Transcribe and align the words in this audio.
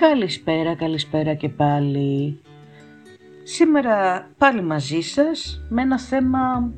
Καλησπέρα, 0.00 0.74
καλησπέρα 0.74 1.34
και 1.34 1.48
πάλι. 1.48 2.40
Σήμερα 3.42 4.26
πάλι 4.38 4.62
μαζί 4.62 5.00
σας 5.00 5.60
με 5.68 5.82
ένα 5.82 5.98
θέμα 5.98 6.72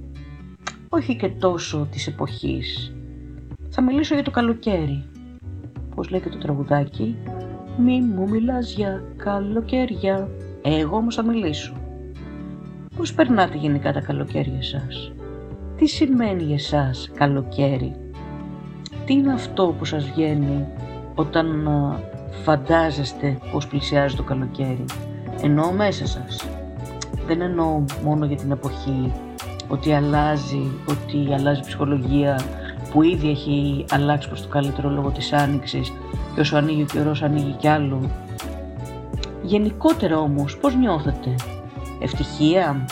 όχι 0.89 1.17
και 1.17 1.29
τόσο 1.29 1.89
της 1.91 2.07
εποχής. 2.07 2.95
Θα 3.69 3.83
μιλήσω 3.83 4.15
για 4.15 4.23
το 4.25 4.31
καλοκαίρι. 4.31 5.05
Πώς 5.95 6.11
λέει 6.11 6.21
και 6.21 6.29
το 6.29 6.39
τραγουδάκι, 6.39 7.17
μη 7.79 8.01
μου 8.01 8.29
μιλάς 8.29 8.73
για 8.73 9.05
καλοκαίρια, 9.17 10.29
εγώ 10.63 10.97
όμως 10.97 11.15
θα 11.15 11.23
μιλήσω. 11.23 11.77
Πώς 12.97 13.15
περνάτε 13.15 13.57
γενικά 13.57 13.93
τα 13.93 14.01
καλοκαίρια 14.01 14.63
σας; 14.63 15.13
Τι 15.77 15.87
σημαίνει 15.87 16.43
για 16.43 16.59
σας 16.59 17.11
καλοκαίρι; 17.15 17.97
Τι 19.05 19.13
είναι 19.13 19.33
αυτό 19.33 19.75
που 19.79 19.85
σας 19.85 20.11
βγαίνει 20.11 20.67
όταν 21.15 21.69
φαντάζεστε 22.45 23.39
πως 23.53 23.67
πλησιάζει 23.67 24.17
το 24.17 24.23
καλοκαίρι. 24.23 24.85
Εννοώ 25.43 25.73
μέσα 25.73 26.07
σας. 26.07 26.49
Δεν 27.27 27.41
εννοώ 27.41 27.85
μόνο 28.03 28.25
για 28.25 28.37
την 28.37 28.51
εποχή 28.51 29.13
ότι 29.69 29.93
αλλάζει, 29.93 30.71
ότι 30.89 31.35
αλλάζει 31.35 31.61
η 31.61 31.63
ψυχολογία 31.63 32.41
που 32.91 33.03
ήδη 33.03 33.31
έχει 33.31 33.85
αλλάξει 33.91 34.29
προς 34.29 34.43
το 34.43 34.49
καλύτερο 34.49 34.91
λόγω 34.91 35.11
της 35.11 35.33
άνοιξης 35.33 35.93
και 36.35 36.41
όσο 36.41 36.57
ανοίγει 36.57 36.83
ο 36.83 36.87
καιρός 36.87 37.23
ανοίγει 37.23 37.53
κι 37.59 37.69
άλλο. 37.69 38.11
Γενικότερα 39.43 40.19
όμως 40.19 40.57
πώς 40.57 40.77
νιώθετε; 40.77 41.35
Ευτυχία; 42.01 42.87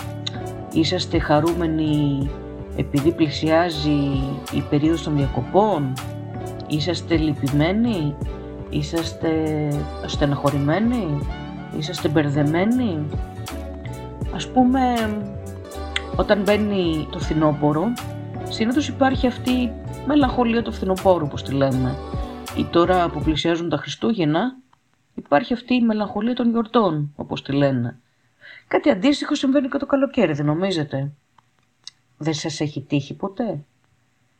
Είσαστε 0.73 1.19
χαρούμενοι 1.19 2.31
επειδή 2.77 3.13
πλησιάζει 3.13 3.99
η 4.53 4.61
περίοδος 4.71 5.03
των 5.03 5.17
διακοπών; 5.17 5.93
Είσαστε 6.67 7.17
λυπημένοι; 7.17 8.15
Είσαστε 8.75 9.69
στεναχωρημένοι, 10.07 11.19
είσαστε 11.79 12.09
μπερδεμένοι; 12.09 13.07
Ας 14.35 14.49
πούμε, 14.49 14.95
όταν 16.17 16.43
μπαίνει 16.43 17.09
το 17.11 17.19
φθινόπωρο, 17.19 17.93
συνήθως 18.49 18.89
υπάρχει 18.89 19.27
αυτή 19.27 19.51
η 19.51 19.73
μελαγχολία 20.07 20.63
του 20.63 20.73
φθινοπόρου, 20.73 21.25
όπως 21.27 21.43
τη 21.43 21.53
λέμε. 21.53 21.97
Ή 22.57 22.65
τώρα 22.65 23.09
που 23.09 23.21
πλησιάζουν 23.21 23.69
τα 23.69 23.77
Χριστούγεννα, 23.77 24.57
υπάρχει 25.15 25.53
αυτή 25.53 25.75
η 25.75 25.83
μελαγχολία 25.83 26.35
των 26.35 26.51
γιορτών, 26.51 27.13
όπως 27.17 27.43
τη 27.43 27.53
λένε. 27.53 27.99
Κάτι 28.69 28.91
αντίστοιχο 28.91 29.35
συμβαίνει 29.35 29.69
και 29.69 29.79
το 29.79 29.87
καλοκαίρι, 29.87 30.33
δεν 30.33 30.47
νομίζετε; 30.47 31.13
Δεν 32.17 32.35
σας 32.35 32.61
έχει 32.61 32.81
τύχει 32.81 33.15
ποτέ; 33.15 33.65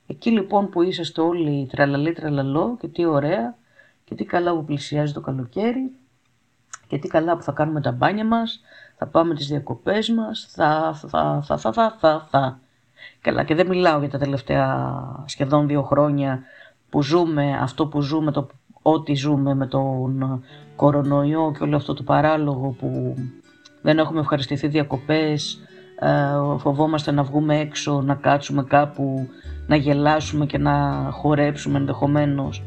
Εκεί 0.07 0.31
λοιπόν 0.31 0.69
που 0.69 0.83
είσαστε 0.83 1.21
όλοι 1.21 1.69
τραλαλή 1.71 2.13
τραλαλό 2.13 2.77
και 2.81 2.89
τι 2.89 3.05
ωραία, 3.05 3.57
και 4.05 4.15
τι 4.15 4.25
καλά 4.25 4.55
που 4.55 4.65
πλησιάζει 4.65 5.13
το 5.13 5.21
καλοκαίρι 5.21 5.93
και 6.87 6.99
τι 6.99 7.09
καλά 7.09 7.37
που 7.37 7.43
θα 7.43 7.53
κάνουμε 7.53 7.81
τα 7.81 7.93
μπάνια 7.93 8.25
μας, 8.25 8.61
θα 8.97 9.07
πάμε 9.07 9.35
τις 9.35 9.47
διακοπές 9.47 10.09
μας, 10.09 10.49
θα, 10.51 10.95
θα, 10.95 11.43
θα, 11.45 11.57
θα, 11.59 11.73
θα, 11.73 11.97
θα, 11.99 12.27
θα. 12.31 12.59
Καλά 13.21 13.45
και 13.45 13.55
δεν 13.55 13.67
μιλάω 13.67 13.99
για 14.01 14.09
τα 14.09 14.19
τελευταία 14.19 14.95
σχεδόν 15.25 15.67
δύο 15.67 15.83
χρόνια 15.83 16.43
που 16.91 17.03
ζούμε 17.03 17.59
αυτό 17.61 17.87
που 17.87 18.01
ζούμε, 18.01 18.33
το, 18.33 18.47
ό,τι 18.83 19.15
ζούμε 19.15 19.55
με 19.55 19.67
τον 19.67 20.45
κορονοϊό 20.77 21.53
και 21.59 21.63
όλο 21.63 21.77
αυτό 21.77 21.95
το 21.95 22.03
παράλογο 22.03 22.69
που 22.79 23.17
δεν 23.83 23.99
έχουμε 23.99 24.21
ευχαριστηθεί 24.21 24.69
διακοπές, 24.69 25.61
ε, 25.99 26.59
φοβόμαστε 26.59 27.11
να 27.11 27.23
βγούμε 27.23 27.59
έξω, 27.59 28.03
να 28.03 28.15
κάτσουμε 28.15 28.65
κάπου, 28.65 29.29
να 29.67 29.77
γελάσουμε 29.77 30.47
και 30.47 30.59
να 30.59 31.09
χορέψουμε 31.13 31.79
ενδεχομένως. 31.79 32.63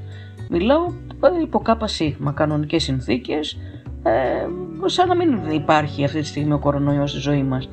Μιλάω 0.49 0.85
ε, 1.21 1.41
υπό 1.41 1.59
κάπα 1.59 1.87
σίγμα, 1.87 2.31
κανονικές 2.31 2.83
συνθήκες, 2.83 3.57
ε, 4.03 4.47
σαν 4.85 5.07
να 5.07 5.15
μην 5.15 5.51
υπάρχει 5.51 6.03
αυτή 6.03 6.19
τη 6.19 6.25
στιγμή 6.25 6.53
ο 6.53 6.59
κορονοϊός 6.59 7.09
στη 7.09 7.19
ζωή 7.19 7.43
μας. 7.43 7.69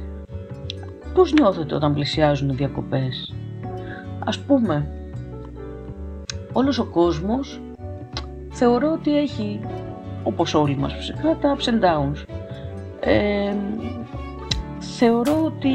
Πώς 1.14 1.32
νιώθετε 1.32 1.74
όταν 1.74 1.94
πλησιάζουν 1.94 2.48
οι 2.48 2.54
διακοπές; 2.54 3.34
Ας 4.24 4.38
πούμε, 4.38 4.86
όλος 6.52 6.78
ο 6.78 6.84
κόσμος 6.84 7.60
θεωρώ 8.50 8.92
ότι 8.92 9.18
έχει, 9.18 9.60
όπως 10.22 10.54
όλοι 10.54 10.76
μας 10.76 10.94
φυσικά, 10.94 11.36
τα 11.40 11.56
ups 11.56 11.68
and 11.68 11.80
downs. 11.84 12.24
Ε, 13.00 13.54
θεωρώ 14.78 15.42
ότι 15.44 15.70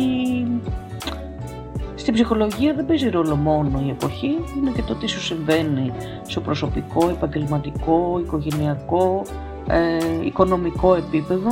στην 1.99 2.13
ψυχολογία 2.13 2.73
δεν 2.73 2.85
παίζει 2.85 3.09
ρόλο 3.09 3.35
μόνο 3.35 3.81
η 3.85 3.89
εποχή, 3.89 4.37
είναι 4.57 4.71
και 4.75 4.81
το 4.81 4.95
τι 4.95 5.07
σου 5.07 5.21
συμβαίνει 5.21 5.91
στο 6.27 6.41
προσωπικό, 6.41 7.09
επαγγελματικό, 7.09 8.21
οικογενειακό, 8.25 9.21
ε, 9.67 10.25
οικονομικό 10.25 10.95
επίπεδο. 10.95 11.49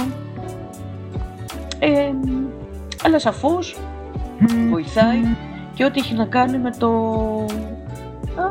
Ε, 1.80 2.12
αλλά 3.04 3.20
σαφώς 3.20 3.78
βοηθάει 4.70 5.22
και 5.74 5.86
ό,τι 5.86 6.00
έχει 6.00 6.14
να 6.14 6.26
κάνει 6.26 6.58
με, 6.58 6.72
το, 6.78 6.90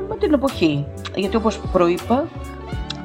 με 0.09 0.17
την 0.19 0.33
εποχή. 0.33 0.87
Γιατί 1.15 1.37
όπως 1.37 1.61
προείπα, 1.73 2.25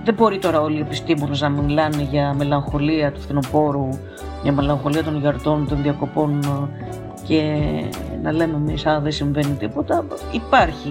δεν 0.03 0.13
μπορεί 0.13 0.39
τώρα 0.39 0.61
όλοι 0.61 0.77
οι 0.77 0.81
επιστήμονες 0.81 1.41
να 1.41 1.49
μιλάνε 1.49 2.07
για 2.11 2.33
μελαγχολία 2.33 3.11
του 3.11 3.19
φθινοπόρου, 3.19 3.89
για 4.43 4.51
μελαγχολία 4.51 5.03
των 5.03 5.19
γιαρτών, 5.19 5.67
των 5.67 5.81
διακοπών 5.81 6.39
και 7.31 7.83
να 8.21 8.31
λέμε 8.31 8.55
εμείς 8.55 8.85
α 8.85 8.99
δεν 8.99 9.11
συμβαίνει 9.11 9.55
τίποτα, 9.55 10.05
υπάρχει 10.31 10.89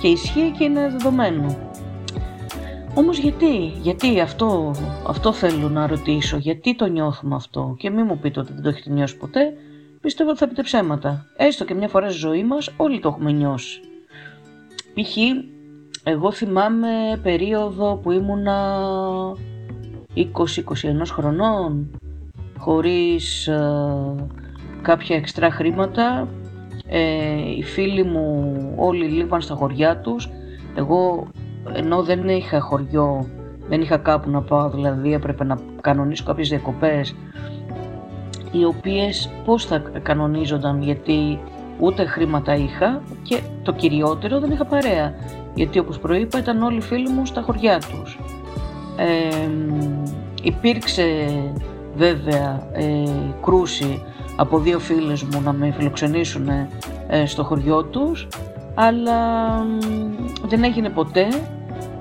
και 0.00 0.08
ισχύει 0.08 0.54
και 0.58 0.64
είναι 0.64 0.88
δεδομένο. 0.88 1.56
Όμως 2.94 3.18
γιατί, 3.18 3.56
γιατί 3.82 4.20
αυτό, 4.20 4.74
αυτό 5.06 5.32
θέλω 5.32 5.68
να 5.68 5.86
ρωτήσω, 5.86 6.36
γιατί 6.36 6.74
το 6.76 6.86
νιώθουμε 6.86 7.34
αυτό; 7.34 7.74
Και 7.78 7.90
μην 7.90 8.04
μου 8.08 8.18
πείτε 8.18 8.40
ότι 8.40 8.52
δεν 8.52 8.62
το 8.62 8.68
έχετε 8.68 8.90
νιώσει 8.90 9.16
ποτέ, 9.16 9.52
πιστεύω 10.00 10.30
ότι 10.30 10.38
θα 10.38 10.48
πείτε 10.48 10.62
ψέματα. 10.62 11.26
Έστω 11.36 11.64
και 11.64 11.74
μια 11.74 11.88
φορά 11.88 12.10
στη 12.10 12.18
ζωή 12.18 12.44
μας 12.44 12.70
όλοι 12.76 13.00
το 13.00 13.08
έχουμε 13.08 13.32
νιώσει. 13.32 13.80
Π.χ. 14.94 15.16
εγώ 16.02 16.32
θυμάμαι 16.32 16.88
περίοδο 17.22 18.00
που 18.02 18.12
ήμουνα 18.12 18.82
20-21 20.16 20.22
χρονών, 21.06 22.00
χωρίς 22.58 23.46
ε, 23.46 24.14
κάποια 24.88 25.16
εξτρά 25.16 25.50
χρήματα. 25.50 26.28
Ε, 26.86 27.00
οι 27.56 27.62
φίλοι 27.62 28.04
μου 28.04 28.54
όλοι 28.76 29.04
λείπαν 29.04 29.40
στα 29.40 29.54
χωριά 29.54 29.96
τους. 30.00 30.28
Εγώ 30.74 31.26
ενώ 31.72 32.02
δεν 32.02 32.28
είχα 32.28 32.60
χωριό, 32.60 33.28
δεν 33.68 33.80
είχα 33.80 33.96
κάπου 33.96 34.30
να 34.30 34.42
πάω, 34.42 34.70
δηλαδή 34.70 35.12
έπρεπε 35.12 35.44
να 35.44 35.58
κανονίσω 35.80 36.24
κάποιες 36.24 36.48
διακοπές 36.48 37.14
οι 38.52 38.64
οποίες 38.64 39.30
πώς 39.44 39.64
θα 39.66 39.78
κανονίζονταν 40.02 40.82
γιατί 40.82 41.38
ούτε 41.78 42.04
χρήματα 42.04 42.54
είχα 42.54 43.02
και 43.22 43.40
το 43.62 43.72
κυριότερο 43.72 44.40
δεν 44.40 44.50
είχα 44.50 44.64
παρέα 44.64 45.14
γιατί 45.54 45.78
όπως 45.78 45.98
προείπα 45.98 46.38
ήταν 46.38 46.62
όλοι 46.62 46.76
οι 46.76 46.80
φίλοι 46.80 47.08
μου 47.08 47.26
στα 47.26 47.40
χωριά 47.40 47.78
τους. 47.78 48.18
Ε, 48.96 49.48
υπήρξε 50.42 51.04
βέβαια 51.96 52.68
ε, 52.72 53.10
κρούση 53.42 54.02
από 54.40 54.58
δύο 54.58 54.78
φίλες 54.78 55.22
μου 55.22 55.40
να 55.40 55.52
με 55.52 55.70
φιλοξενήσουν 55.76 56.48
ε, 57.08 57.26
στο 57.26 57.44
χωριό 57.44 57.84
τους 57.84 58.28
αλλά 58.74 59.16
δεν 60.44 60.64
έγινε 60.64 60.88
ποτέ 60.88 61.28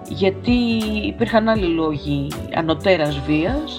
γιατί 0.10 0.58
υπήρχαν 1.06 1.48
άλλοι 1.50 1.66
λόγοι 1.66 2.28
ανωτέρας 2.56 3.20
βίας 3.20 3.78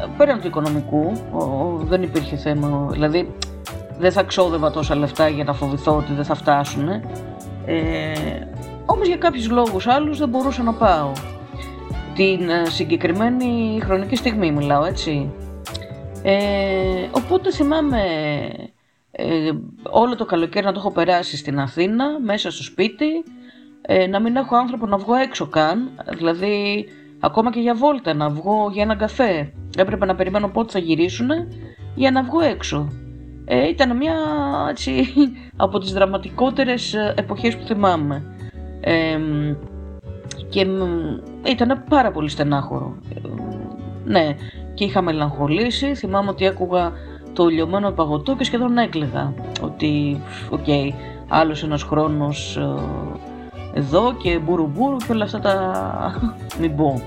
ε, 0.00 0.06
πέραν 0.16 0.40
του 0.40 0.46
οικονομικού 0.46 1.12
δεν 1.84 2.02
υπήρχε 2.02 2.36
θέμα 2.36 2.88
δηλαδή 2.90 3.34
δεν 3.98 4.12
θα 4.12 4.22
ξόδευα 4.22 4.70
τόσα 4.70 4.96
λεφτά 4.96 5.28
για 5.28 5.44
να 5.44 5.52
φοβηθώ 5.52 5.96
ότι 5.96 6.12
δεν 6.12 6.24
θα 6.24 6.34
φτάσουν 6.34 6.88
ε, 7.66 8.12
όμως 8.86 9.06
για 9.06 9.16
κάποιους 9.16 9.50
λόγους 9.50 9.86
άλλους 9.86 10.18
δεν 10.18 10.28
μπορούσα 10.28 10.62
να 10.62 10.72
πάω. 10.72 11.12
Την 12.14 12.48
ε, 12.48 12.64
συγκεκριμένη 12.68 13.80
χρονική 13.84 14.16
στιγμή 14.16 14.52
μιλάω 14.52 14.84
έτσι 14.84 15.30
ε, 16.22 17.08
οπότε 17.10 17.50
θυμάμαι 17.50 18.02
ε, 19.10 19.50
όλο 19.82 20.16
το 20.16 20.24
καλοκαίρι 20.24 20.66
να 20.66 20.72
το 20.72 20.78
έχω 20.78 20.92
περάσει 20.92 21.36
στην 21.36 21.58
Αθήνα, 21.58 22.20
μέσα 22.20 22.50
στο 22.50 22.62
σπίτι, 22.62 23.24
ε, 23.82 24.06
να 24.06 24.20
μην 24.20 24.36
έχω 24.36 24.56
άνθρωπο 24.56 24.86
να 24.86 24.96
βγω 24.96 25.14
έξω 25.14 25.46
καν, 25.46 25.90
δηλαδή 26.16 26.86
ακόμα 27.20 27.50
και 27.50 27.60
για 27.60 27.74
βόλτα 27.74 28.14
να 28.14 28.30
βγω 28.30 28.70
για 28.72 28.82
ένα 28.82 28.96
καφέ. 28.96 29.52
Έπρεπε 29.76 30.06
να 30.06 30.14
περιμένω 30.14 30.48
πότε 30.48 30.72
θα 30.72 30.78
γυρίσουν 30.78 31.28
για 31.94 32.10
να 32.10 32.22
βγω 32.22 32.40
έξω. 32.40 32.88
Ε, 33.44 33.68
ήταν 33.68 33.96
μια 33.96 34.14
έτσι, 34.70 35.06
από 35.56 35.78
τις 35.78 35.92
δραματικότερες 35.92 36.94
εποχές 37.14 37.56
που 37.56 37.66
θυμάμαι. 37.66 38.24
Ε, 38.80 39.18
και 40.48 40.66
ήταν 41.46 41.84
πάρα 41.88 42.10
πολύ 42.10 42.28
στενάχωρο. 42.28 42.96
Ναι, 44.04 44.36
και 44.74 44.84
είχα 44.84 45.02
μελαγχολήσει. 45.02 45.94
Θυμάμαι 45.94 46.30
ότι 46.30 46.46
άκουγα 46.46 46.92
το 47.32 47.46
λιωμένο 47.46 47.90
παγωτό 47.90 48.36
και 48.36 48.44
σχεδόν 48.44 48.78
έκλαιγα. 48.78 49.34
Ότι, 49.62 50.20
OK, 50.50 50.64
okay, 50.66 50.88
άλλος 51.28 51.62
ένας 51.62 51.82
χρόνος 51.82 52.56
ε, 52.56 52.74
εδώ 53.74 54.14
και 54.22 54.38
μπουρου 54.38 54.96
και 54.96 55.12
όλα 55.12 55.24
αυτά 55.24 55.38
τα 55.38 55.54
μην 56.60 56.76
πω. 56.76 57.02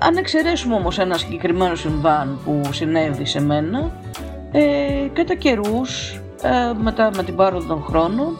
Αν 0.00 0.16
εξαιρέσουμε 0.16 0.74
όμως 0.74 0.98
ένα 0.98 1.16
συγκεκριμένο 1.16 1.74
συμβάν 1.74 2.38
που 2.44 2.60
συνέβη 2.70 3.24
σε 3.24 3.40
μένα, 3.40 3.90
ε, 4.52 4.62
κατά 5.12 5.34
καιρούς, 5.34 6.20
ε, 6.42 6.72
μετά 6.82 7.10
με 7.16 7.22
την 7.22 7.36
πάροδο 7.36 7.66
των 7.66 7.82
χρόνων, 7.82 8.36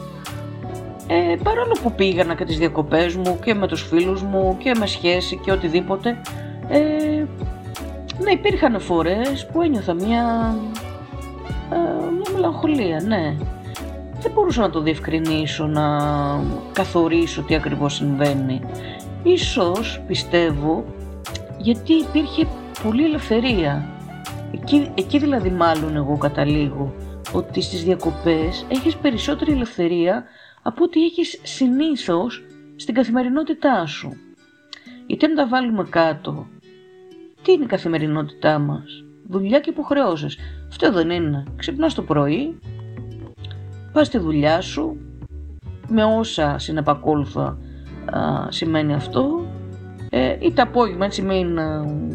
ε, 1.07 1.35
παρόλο 1.43 1.77
που 1.83 1.91
πήγαινα 1.91 2.35
και 2.35 2.45
τις 2.45 2.57
διακοπές 2.57 3.15
μου 3.15 3.39
και 3.43 3.53
με 3.53 3.67
τους 3.67 3.81
φίλους 3.81 4.21
μου 4.21 4.57
και 4.59 4.75
με 4.79 4.85
σχέση 4.85 5.37
και 5.37 5.51
οτιδήποτε, 5.51 6.21
ε, 6.67 6.79
ναι 8.23 8.31
υπήρχαν 8.31 8.79
φορές 8.79 9.47
που 9.51 9.61
ένιωθα 9.61 9.93
μια, 9.93 10.55
ε, 11.71 12.11
μια 12.11 12.31
μελαγχολία, 12.33 13.01
ναι. 13.07 13.35
Δεν 14.21 14.31
μπορούσα 14.31 14.61
να 14.61 14.69
το 14.69 14.81
διευκρινίσω, 14.81 15.67
να 15.67 15.97
καθορίσω 16.73 17.41
τι 17.41 17.55
ακριβώς 17.55 17.95
συμβαίνει. 17.95 18.61
Ίσως 19.23 20.01
πιστεύω 20.07 20.85
γιατί 21.57 21.93
υπήρχε 21.93 22.47
πολλή 22.83 23.03
ελευθερία. 23.03 23.89
Εκεί, 24.53 24.91
εκεί 24.95 25.17
δηλαδή 25.17 25.49
μάλλον 25.49 25.95
εγώ 25.95 26.17
καταλήγω 26.17 26.93
ότι 27.33 27.61
στις 27.61 27.83
διακοπές 27.83 28.65
έχεις 28.67 28.95
περισσότερη 28.95 29.51
ελευθερία 29.51 30.23
από 30.61 30.83
ό,τι 30.83 31.03
έχεις 31.03 31.39
συνήθως 31.43 32.45
στην 32.75 32.93
καθημερινότητά 32.93 33.85
σου. 33.85 34.17
Γιατί 35.07 35.25
αν 35.25 35.35
τα 35.35 35.47
βάλουμε 35.47 35.87
κάτω, 35.89 36.47
τι 37.43 37.51
είναι 37.51 37.63
η 37.63 37.67
καθημερινότητά 37.67 38.59
μας, 38.59 39.03
δουλειά 39.27 39.59
και 39.59 39.69
υποχρεώσεις. 39.69 40.37
Αυτό 40.69 40.91
δεν 40.91 41.09
είναι. 41.09 41.43
Ξυπνάς 41.55 41.93
το 41.93 42.01
πρωί, 42.01 42.59
πας 43.91 44.07
στη 44.07 44.17
δουλειά 44.17 44.61
σου, 44.61 44.97
με 45.87 46.03
όσα 46.03 46.57
συνεπακόλουθα 46.57 47.57
σημαίνει 48.49 48.93
αυτό, 48.93 49.47
ε, 50.09 50.35
ή 50.39 50.51
το 50.51 50.61
απόγευμα, 50.61 51.05
έτσι 51.05 51.21
μην 51.21 51.59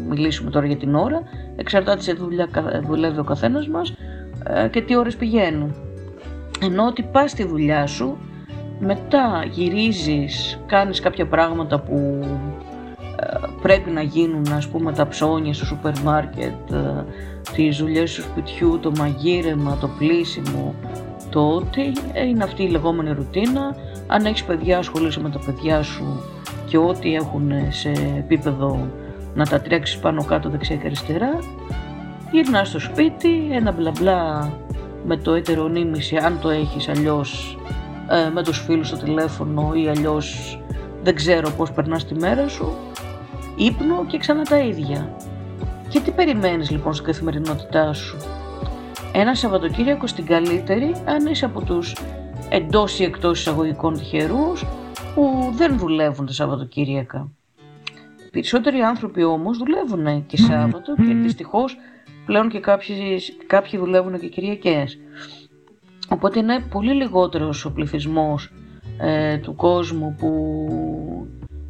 μιλήσουμε 0.09 0.49
τώρα 0.49 0.65
για 0.65 0.77
την 0.77 0.95
ώρα, 0.95 1.21
εξαρτάται 1.55 2.01
σε 2.01 2.13
δουλειά 2.13 2.47
δουλεύει 2.87 3.19
ο 3.19 3.23
καθένας 3.23 3.67
μας 3.67 3.93
ε, 4.43 4.67
και 4.67 4.81
τι 4.81 4.95
ώρες 4.95 5.15
πηγαίνει. 5.15 5.75
Ενώ 6.61 6.85
ότι 6.85 7.03
πας 7.03 7.31
στη 7.31 7.45
δουλειά 7.45 7.87
σου, 7.87 8.17
μετά 8.79 9.45
γυρίζεις, 9.51 10.59
κάνεις 10.65 10.99
κάποια 10.99 11.27
πράγματα 11.27 11.79
που 11.79 12.19
ε, 12.21 12.72
πρέπει 13.61 13.89
να 13.89 14.01
γίνουν, 14.01 14.51
ας 14.51 14.67
πούμε 14.67 14.93
τα 14.93 15.07
ψώνια 15.07 15.53
στο 15.53 15.65
σούπερ 15.65 15.99
μάρκετ, 15.99 16.71
ε, 16.71 17.05
τις 17.55 17.77
δουλειές 17.77 18.13
του 18.13 18.21
σπιτιού, 18.21 18.79
το 18.81 18.91
μαγείρεμα, 18.97 19.77
το 19.81 19.89
πλήσιμο, 19.97 20.75
το 21.29 21.47
ότι 21.49 21.93
είναι 22.27 22.43
αυτή 22.43 22.63
η 22.63 22.69
λεγόμενη 22.69 23.11
ρουτίνα. 23.11 23.75
Αν 24.07 24.25
έχεις 24.25 24.43
παιδιά, 24.43 24.77
ασχολείσαι 24.77 25.19
με 25.19 25.29
τα 25.29 25.39
παιδιά 25.45 25.83
σου 25.83 26.23
και 26.65 26.77
ό,τι 26.77 27.15
έχουν 27.15 27.51
σε 27.69 27.91
επίπεδο 28.17 28.87
να 29.35 29.45
τα 29.45 29.61
τρέξεις 29.61 29.97
πάνω 29.97 30.23
κάτω 30.23 30.49
δεξιά 30.49 30.75
και 30.75 30.85
αριστερά. 30.85 31.39
Γυρνάς 32.31 32.67
στο 32.67 32.79
σπίτι, 32.79 33.49
ένα 33.51 33.71
μπλα 33.71 33.91
μπλα 33.99 34.51
με 35.05 35.17
το 35.17 35.33
ετερονίμηση 35.33 36.15
αν 36.15 36.39
το 36.41 36.49
έχεις 36.49 36.89
αλλιώς 36.89 37.57
ε, 38.09 38.29
με 38.29 38.43
τους 38.43 38.59
φίλους 38.59 38.87
στο 38.87 38.97
τηλέφωνο 38.97 39.71
ή 39.73 39.87
αλλιώς 39.87 40.59
δεν 41.03 41.15
ξέρω 41.15 41.49
πώς 41.49 41.71
περνάς 41.71 42.05
τη 42.05 42.13
μέρα 42.13 42.47
σου, 42.47 42.73
ύπνο 43.55 44.05
και 44.07 44.17
ξανά 44.17 44.43
τα 44.43 44.59
ίδια. 44.59 45.17
Και 45.89 45.99
τι 45.99 46.11
περιμένεις 46.11 46.69
λοιπόν 46.69 46.93
στην 46.93 47.05
καθημερινότητά 47.05 47.93
σου; 47.93 48.17
Ένα 49.13 49.35
Σαββατοκύριακο 49.35 50.07
στην 50.07 50.25
καλύτερη 50.25 50.95
αν 51.05 51.25
είσαι 51.25 51.45
από 51.45 51.63
τους 51.63 51.95
εντός 52.49 52.99
ή 52.99 53.03
εκτός 53.03 53.39
εισαγωγικών 53.39 53.93
τυχερούς 53.93 54.65
που 55.15 55.51
δεν 55.55 55.77
δουλεύουν 55.77 56.25
τα 56.25 56.33
Σαββατοκύριακα. 56.33 57.31
Περισσότεροι 58.31 58.79
άνθρωποι 58.79 59.23
όμως 59.23 59.57
δουλεύουν 59.57 60.25
και 60.25 60.37
Σάββατο 60.37 60.95
και 60.95 61.13
δυστυχώς 61.13 61.77
πλέον 62.25 62.49
και 62.49 62.59
κάποιοι, 62.59 63.21
κάποιοι 63.47 63.79
δουλεύουν 63.79 64.19
και 64.19 64.27
Κυριακές. 64.27 64.97
Οπότε 66.09 66.39
είναι 66.39 66.59
πολύ 66.59 66.93
λιγότερος 66.93 67.65
ο 67.65 67.71
πληθυσμός 67.71 68.53
ε, 68.97 69.37
του 69.37 69.55
κόσμου 69.55 70.15
που 70.19 70.27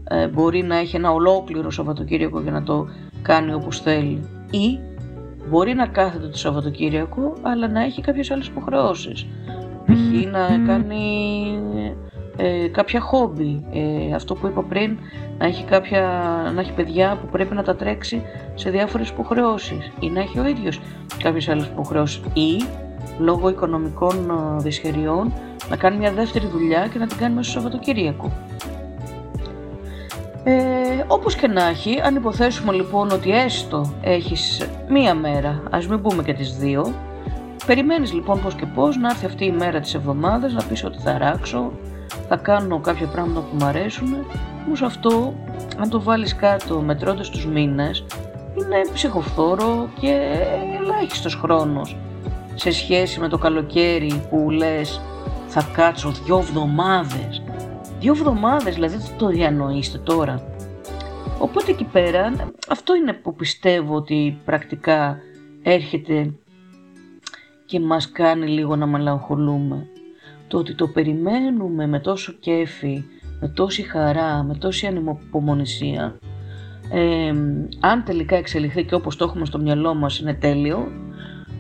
ε, 0.04 0.28
μπορεί 0.28 0.64
να 0.64 0.78
έχει 0.78 0.96
ένα 0.96 1.12
ολόκληρο 1.12 1.72
Σαββατοκύριακο 1.72 2.42
για 2.42 2.52
να 2.52 2.64
το 2.64 2.88
κάνει 3.22 3.54
όπως 3.54 3.80
θέλει. 3.80 4.30
Ή 4.52 4.80
μπορεί 5.50 5.74
να 5.74 5.88
κάθεται 5.88 6.28
το 6.28 6.38
Σαββατοκύριακο 6.38 7.34
αλλά 7.42 7.68
να 7.68 7.84
έχει 7.84 8.02
κάποιες 8.02 8.32
άλλες 8.32 8.48
υποχρεώσεις. 8.48 9.26
Π.χ. 9.86 10.32
να 10.32 10.66
κάνει 10.66 11.04
ε, 12.38 12.68
κάποια 12.68 13.00
χόμπι. 13.00 13.66
Ε, 13.74 14.14
αυτό 14.16 14.36
που 14.36 14.48
είπα 14.48 14.64
πριν, 14.64 14.98
να 15.38 15.46
έχει, 15.46 15.64
κάποια, 15.64 16.02
να 16.56 16.62
έχει 16.62 16.74
παιδιά 16.74 17.18
που 17.22 17.28
πρέπει 17.32 17.56
να 17.56 17.64
τα 17.64 17.76
τρέξει 17.76 18.22
σε 18.56 18.70
διάφορες 18.70 19.10
υποχρεώσεις 19.10 19.92
ή 20.00 20.10
να 20.10 20.20
έχει 20.20 20.40
ο 20.40 20.48
ίδιος 20.48 20.82
κάποιες 21.24 21.50
άλλες 21.50 21.66
υποχρεώσεις 21.66 22.22
ή 22.34 22.66
λόγω 23.20 23.50
οικονομικών 23.50 24.30
ε, 24.30 24.62
δυσχεριών 24.62 25.34
να 25.70 25.76
κάνει 25.76 25.98
μια 25.98 26.12
δεύτερη 26.12 26.48
δουλειά 26.48 26.88
και 26.88 27.00
να 27.00 27.08
την 27.08 27.18
κάνει 27.18 27.36
μέσα 27.36 27.52
στο 27.52 27.60
Σαββατοκύριακο. 27.60 28.32
Ε, 30.44 31.04
όπως 31.08 31.36
και 31.36 31.48
να 31.48 31.68
έχει, 31.68 32.02
αν 32.04 32.16
υποθέσουμε 32.16 32.74
λοιπόν 32.74 33.12
ότι 33.12 33.32
έστω 33.32 33.94
έχεις 34.02 34.68
μία 34.90 35.14
μέρα, 35.14 35.64
ας 35.72 35.88
μην 35.88 36.02
πούμε 36.02 36.24
και 36.24 36.34
τις 36.34 36.58
δύο, 36.58 36.94
περιμένεις 37.66 38.14
λοιπόν 38.14 38.42
πώς 38.42 38.56
και 38.56 38.66
πώς 38.66 38.98
να 38.98 39.10
έρθει 39.10 39.26
αυτή 39.26 39.46
η 39.46 39.52
μέρα 39.52 39.80
της 39.80 39.94
εβδομάδας, 39.94 40.54
να 40.54 40.64
πεις 40.64 40.84
ότι 40.84 40.98
θα 40.98 41.18
ράξω, 41.18 41.72
θα 42.28 42.36
κάνω 42.36 42.80
κάποια 42.80 43.08
πράγματα 43.08 43.40
που 43.40 43.56
μου 43.60 43.66
αρέσουν, 43.66 44.16
όμως 44.68 44.82
αυτό, 44.82 45.34
αν 45.78 45.90
το 45.90 46.02
βάλεις 46.02 46.36
κάτω 46.36 46.80
μετρώντας 46.80 47.30
τους 47.30 47.46
μήνες, 47.46 48.06
είναι 48.58 48.82
ψυχοφθόρο 48.94 49.90
και 50.00 50.20
ελάχιστος 50.82 51.36
χρόνος 51.36 51.98
σε 52.56 52.72
σχέση 52.72 53.20
με 53.20 53.28
το 53.28 53.38
καλοκαίρι 53.38 54.22
που 54.30 54.50
λες 54.50 55.02
θα 55.48 55.68
κάτσω 55.74 56.12
δυο 56.26 56.38
εβδομάδες. 56.38 57.42
Δυο 58.04 58.12
εβδομάδες, 58.12 58.74
δηλαδή 58.74 58.98
δεν 58.98 59.18
το 59.18 59.28
διανοείστε 59.28 59.98
τώρα. 59.98 60.44
Οπότε 61.40 61.72
εκεί 61.72 61.84
πέρα, 61.84 62.34
αυτό 62.70 62.96
είναι 62.96 63.14
που 63.14 63.36
πιστεύω 63.36 63.96
ότι 63.96 64.40
πρακτικά 64.46 65.18
έρχεται 65.62 66.34
και 67.66 67.80
μας 67.80 68.12
κάνει 68.12 68.48
λίγο 68.48 68.76
να 68.76 68.86
μαλαγχολούμε. 68.86 69.88
Το 70.48 70.58
ότι 70.58 70.76
το 70.76 70.88
περιμένουμε 70.88 71.88
με 71.88 72.00
τόσο 72.00 72.32
κέφι, 72.32 73.04
με 73.40 73.48
τόση 73.48 73.82
χαρά, 73.82 74.44
με 74.44 74.56
τόση 74.56 74.88
ανυπομονησία, 74.88 76.20
ε, 76.92 77.34
αν 77.80 78.04
τελικά 78.06 78.36
εξελιχθεί 78.36 78.84
και 78.86 78.96
όπως 78.96 79.16
το 79.16 79.26
έχουμε 79.26 79.46
στο 79.46 79.60
μυαλό 79.60 79.94
μας 79.94 80.20
είναι 80.20 80.34
τέλειο, 80.34 80.88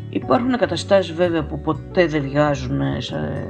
Υπάρχουν 0.09 0.57
καταστάσεις 0.57 1.13
βέβαια 1.13 1.45
που 1.45 1.59
ποτέ 1.59 2.07
δεν 2.07 2.21
βγάζουν, 2.21 3.01
σε... 3.01 3.47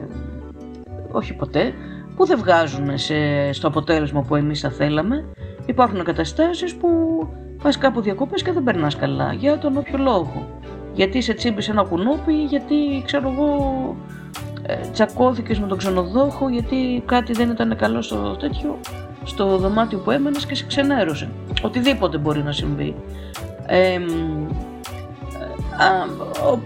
όχι 1.12 1.34
ποτέ, 1.34 1.74
που 2.16 2.26
δεν 2.26 2.38
βγάζουν 2.38 2.98
σε... 2.98 3.52
στο 3.52 3.68
αποτέλεσμα 3.68 4.22
που 4.22 4.36
εμείς 4.36 4.60
θα 4.60 4.70
θέλαμε. 4.70 5.26
Υπάρχουν 5.66 6.04
καταστάσεις 6.04 6.76
που 6.76 6.88
πας 7.64 7.78
κάπου 7.78 8.02
διακοπές 8.02 8.44
και 8.44 8.52
δεν 8.52 8.64
περνάς 8.64 8.96
καλά, 8.96 9.34
για 9.34 9.58
τον 9.58 9.78
όποιο 9.78 9.98
λόγο. 9.98 10.60
Γιατί 10.94 11.22
σε 11.22 11.34
τσίμπησε 11.34 11.72
ένα 11.72 11.84
κουνούπι, 11.84 12.34
γιατί 12.34 12.76
ξέρω 13.06 13.32
εγώ 13.32 13.96
ε, 14.66 14.76
τσακώθηκες 14.92 15.60
με 15.60 15.68
τον 15.68 15.78
ξενοδόχο, 15.78 16.50
γιατί 16.50 17.04
κάτι 17.06 17.34
δεν 17.34 17.50
ήταν 17.50 17.76
καλό 17.78 18.02
στο 18.02 18.36
τέτοιο, 18.40 18.80
στο 19.24 19.58
δωμάτιο 19.58 19.98
που 19.98 20.12
έμενες 20.12 20.46
και 20.46 20.56
σε 20.56 20.66
ξενέρωσε. 20.66 21.30
Οτιδήποτε 21.62 22.18
μπορεί 22.18 22.44
να 22.44 22.52
συμβεί. 22.52 22.96
Ε, 23.66 24.00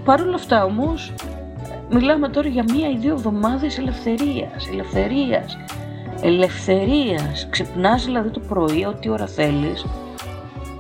Παρ' 0.04 0.22
όλα 0.22 0.36
αυτά 0.36 0.64
όμως, 0.64 1.14
μιλάμε 1.90 2.30
τώρα 2.30 2.48
για 2.48 2.64
μία 2.74 2.90
ή 2.90 2.98
δύο 2.98 3.14
εβδομάδες 3.14 3.78
ελευθερίας, 3.78 4.68
ελευθερίας, 4.72 5.58
ελευθερίας. 6.22 7.48
Ξυπνάς 7.50 8.06
δηλαδή 8.06 8.30
το 8.30 8.40
πρωί, 8.40 8.86
ό,τι 8.86 9.10
ώρα 9.10 9.28
θέλεις, 9.28 9.86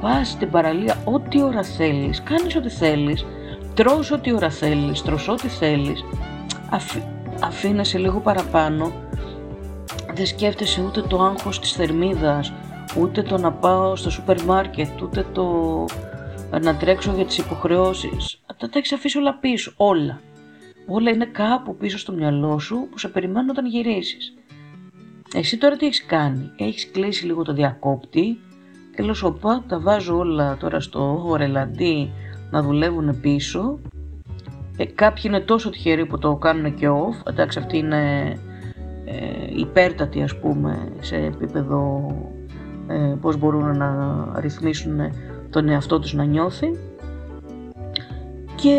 πας 0.02 0.30
στην 0.30 0.50
παραλία 0.50 0.98
ό,τι 1.06 1.42
ώρα 1.42 1.64
θέλεις, 1.64 2.24
κάνεις 2.24 2.56
ό,τι 2.56 2.70
θέλεις, 2.70 3.26
τρως 3.74 4.12
ό,τι 4.12 4.34
ώρα 4.34 4.50
θέλεις, 4.50 5.02
τρως 5.02 5.28
ό,τι 5.28 5.48
θέλεις, 5.48 6.06
αφ, 6.70 6.96
αφήνεσαι 7.44 7.98
λίγο 7.98 8.20
παραπάνω, 8.20 8.92
δεν 10.14 10.26
σκέφτεσαι 10.26 10.82
ούτε 10.82 11.02
το 11.02 11.22
άγχος 11.24 11.60
της 11.60 11.72
θερμίδας, 11.72 12.54
ούτε 13.00 13.22
το 13.22 13.38
να 13.38 13.52
πάω 13.52 13.96
στο 13.96 14.10
σούπερ 14.10 14.44
μάρκετ, 14.44 15.02
ούτε 15.02 15.26
το 15.32 15.86
να 16.62 16.76
τρέξω 16.76 17.12
για 17.16 17.26
τις 17.26 17.38
υποχρεώσεις. 17.38 18.42
Τα, 18.58 18.70
τα 18.70 18.78
έχεις 18.78 18.92
αφήσει 18.92 19.18
όλα 19.18 19.34
πίσω, 19.34 19.74
όλα. 19.78 20.20
Όλα 20.89 21.12
είναι 21.12 21.25
κάπου 21.25 21.75
πίσω 21.75 21.98
στο 21.98 22.13
μυαλό 22.13 22.60
σου 22.60 22.88
που 22.91 22.98
σε 22.98 23.08
περιμένουν 23.08 23.50
όταν 23.50 23.65
γυρίσεις. 23.65 24.34
Εσύ 25.34 25.58
τώρα 25.58 25.75
τι 25.75 25.86
έχεις 25.86 26.06
κάνει; 26.06 26.51
Έχεις 26.58 26.91
κλείσει 26.91 27.25
λίγο 27.25 27.44
το 27.44 27.53
διακόπτη; 27.53 28.39
Και 28.96 29.03
λέω 29.03 29.13
σοπά, 29.13 29.63
τα 29.67 29.79
βάζω 29.79 30.17
όλα 30.17 30.58
τώρα 30.58 30.79
στο 30.79 31.24
ορελαντί 31.25 32.12
να 32.51 32.62
δουλεύουν 32.62 33.20
πίσω. 33.22 33.79
Ε, 34.77 34.86
κάποιοι 34.86 35.24
είναι 35.25 35.39
τόσο 35.39 35.70
τυχεροί 35.70 36.06
που 36.06 36.17
το 36.17 36.36
κάνουν 36.36 36.75
και 36.75 36.88
off. 36.89 37.27
Εντάξει, 37.29 37.60
αυτή 37.60 37.77
είναι 37.77 38.32
ε, 39.06 39.60
υπέρτατη 39.60 40.22
ας 40.24 40.39
πούμε 40.39 40.91
σε 41.00 41.15
επίπεδο 41.15 42.12
ε, 42.88 43.15
πώς 43.22 43.38
μπορούν 43.38 43.77
να 43.77 44.32
ρυθμίσουν 44.39 45.00
τον 45.50 45.70
εαυτό 45.70 46.00
τους 46.00 46.13
να 46.13 46.24
νιώθει 46.24 46.67
και 48.62 48.78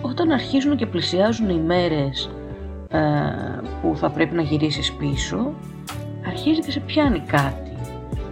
όταν 0.00 0.30
αρχίζουν 0.30 0.76
και 0.76 0.86
πλησιάζουν 0.86 1.48
οι 1.48 1.58
μέρες 1.58 2.30
ε, 2.88 3.00
που 3.82 3.96
θα 3.96 4.10
πρέπει 4.10 4.34
να 4.34 4.42
γυρίσεις 4.42 4.92
πίσω 4.92 5.52
αρχίζει 6.26 6.60
και 6.60 6.70
σε 6.70 6.80
πιάνει 6.80 7.18
κάτι. 7.18 7.72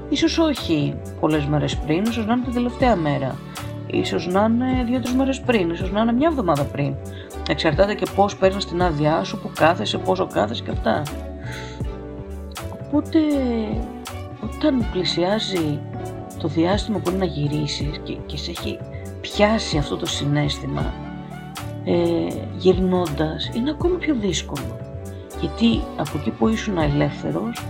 Ίσως 0.09 0.39
όχι 0.39 0.97
πολλές 1.21 1.47
μέρες 1.47 1.77
πριν, 1.77 2.03
ίσως 2.03 2.27
να 2.27 2.33
είναι 2.33 2.45
την 2.45 2.53
τελευταία 2.53 2.97
μέρα. 2.97 3.37
Ίσως 3.87 4.27
να 4.27 4.45
είναι 4.45 4.85
δύο-τρεις 4.87 5.15
μέρες 5.15 5.41
πριν, 5.41 5.71
ίσως 5.71 5.93
να 5.93 6.01
είναι 6.01 6.13
μια 6.13 6.29
εβδομάδα 6.29 6.65
πριν. 6.65 6.95
Εξαρτάται 7.49 7.95
και 7.95 8.07
πώς 8.15 8.37
παίρνεις 8.37 8.65
την 8.65 8.83
άδειά 8.83 9.25
σου, 9.25 9.39
που 9.41 9.51
κάθεσαι, 9.55 9.99
πόσο 9.99 10.27
κάθεσαι 10.27 10.63
και 10.63 10.71
αυτά. 10.71 11.03
Οπότε 12.87 13.19
όταν 14.55 14.87
πλησιάζει 14.93 15.79
το 16.39 16.49
διάστημα 16.49 16.99
που 16.99 17.11
είναι 17.11 17.19
να 17.19 17.25
γυρίσεις 17.25 18.01
και, 18.03 18.17
και 18.27 18.37
σε 18.37 18.51
έχει 18.51 18.79
πιάσει 19.21 19.79
αυτό 19.79 19.97
το 19.97 20.07
συνέστημα 20.07 20.95
ε, 21.85 22.27
γυρνώντας 22.57 23.51
είναι 23.55 23.71
ακόμη 23.71 23.97
πιο 23.97 24.15
δύσκολο 24.15 24.77
γιατί 25.41 25.83
από 25.97 26.19
εκεί 26.19 26.31
που 26.31 26.49
ήσουν 26.49 26.79
ελεύθερος 26.79 27.67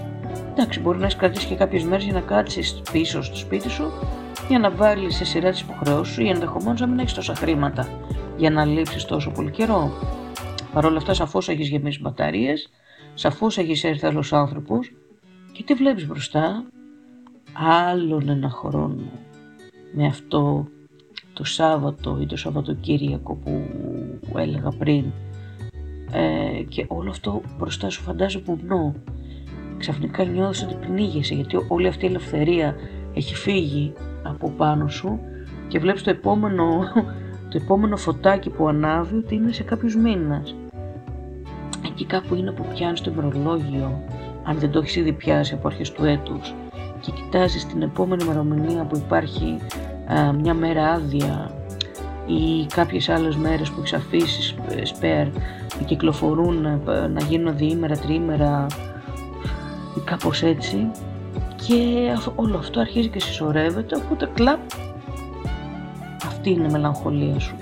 εντάξει 0.53 0.81
μπορεί 0.81 0.99
να 0.99 1.05
έχεις 1.05 1.17
κρατήσει 1.17 1.47
και 1.47 1.55
κάποιες 1.55 1.85
μέρες 1.85 2.05
για 2.05 2.13
να 2.13 2.21
κάτσεις 2.21 2.81
πίσω 2.93 3.23
στο 3.23 3.37
σπίτι 3.37 3.69
σου 3.69 3.93
για 4.49 4.59
να 4.59 4.71
βάλεις 4.71 5.17
σε 5.17 5.25
σειρά 5.25 5.51
τις 5.51 5.61
υποχρεώσεις 5.61 6.15
σου 6.15 6.23
ή 6.23 6.29
ενδεχομένως 6.29 6.81
να 6.81 6.87
μην 6.87 6.99
έχεις 6.99 7.13
τόσα 7.13 7.35
χρήματα 7.35 7.89
για 8.37 8.51
να 8.51 8.65
λείψεις 8.65 9.05
τόσο 9.05 9.31
πολύ 9.31 9.51
καιρό. 9.51 9.91
Παρ' 10.73 10.85
όλα 10.85 10.97
αυτά 10.97 11.15
σαφώς 11.15 11.49
έχεις 11.49 11.69
γεμίσει 11.69 12.01
μπαταρίες, 12.01 12.71
σαφώς 13.15 13.59
έχεις 13.59 13.85
έρθει 13.85 14.07
άλλος 14.07 14.33
άνθρωπος 14.33 14.93
και 15.53 15.63
τι 15.63 15.75
βλέπεις 15.75 16.07
μπροστά, 16.07 16.65
άλλον 17.53 18.29
ένα 18.29 18.51
χρόνο 18.51 19.11
με 19.93 20.07
αυτό 20.07 20.67
το 21.33 21.45
Σάββατο 21.45 22.19
ή 22.21 22.27
το 22.27 22.37
Σαββατοκύριακο 22.37 23.35
που 23.35 24.39
έλεγα 24.39 24.71
πριν 24.79 25.05
ε, 26.13 26.63
και 26.63 26.85
όλο 26.89 27.11
αυτό 27.11 27.41
μπροστά 27.59 27.91
σου 27.91 28.03
φαντάζει 28.03 28.39
βουνό. 28.39 28.95
Ξαφνικά 29.79 30.25
νιώθεις 30.25 30.63
ότι 30.63 30.75
πνίγεσαι 30.87 31.35
γιατί 31.35 31.57
όλη 31.69 31.87
αυτή 31.87 32.05
η 32.05 32.09
ελευθερία 32.09 32.75
έχει 33.15 33.35
φύγει 33.35 33.93
από 34.23 34.51
πάνω 34.51 34.89
σου 34.89 35.21
και 35.69 35.79
βλέπεις 35.79 36.03
το 36.03 36.11
επόμενο, 36.11 36.79
το 37.51 37.59
επόμενο 37.63 37.97
φωτάκι 37.97 38.51
που 38.51 38.69
ανάβει 38.69 39.17
ότι 39.17 39.35
είναι 39.35 39.53
σε 39.53 39.63
κάποιους 39.63 39.97
μήνες. 39.97 40.55
Εκεί 41.87 42.05
κάπου 42.05 42.35
είναι 42.35 42.53
που 42.53 42.65
πιάνεις 42.75 43.01
το 43.01 43.11
ημερολόγιο 43.11 44.03
αν 44.45 44.59
δεν 44.59 44.71
το 44.71 44.79
έχεις 44.79 44.97
ήδη 44.97 45.13
πιάσει 45.13 45.55
από 45.55 45.69
αρχές 45.69 45.93
του 45.93 46.05
έτους 46.05 46.55
και 47.01 47.11
κοιτάζεις 47.11 47.67
την 47.67 47.83
επόμενη 47.83 48.25
ημερομηνία 48.25 48.85
που 48.85 48.97
υπάρχει 48.97 49.59
μια 50.41 50.55
μέρα 50.55 50.89
άδεια 50.89 51.51
ή 52.27 52.67
κάποιες 52.75 53.09
άλλες 53.09 53.37
μέρες 53.37 53.71
που 53.71 53.81
έχεις 53.81 53.93
αφήσει 53.93 54.55
σπέρ 54.83 55.27
να 55.79 55.87
κυκλοφορούν, 55.87 56.81
να 57.13 57.21
γίνουν 57.29 57.57
διήμερα, 57.57 57.97
τριήμερα 57.97 58.67
ή 59.97 60.01
κάπως 60.05 60.43
έτσι. 60.43 60.91
Και 61.67 61.77
όλο 62.35 62.59
αυτό 62.59 62.81
αρχίζει 62.81 63.09
και 63.09 63.21
συσσωρεύεται 63.21 63.97
οπότε 63.97 64.31
κλαπ 64.35 64.61
αυτή 66.27 66.51
είναι 66.51 66.67
η 66.67 66.71
μελαγχολία 66.71 67.39
σου. 67.39 67.55